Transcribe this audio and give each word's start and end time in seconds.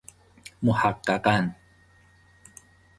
محققا 0.63 1.37
ً 1.41 1.51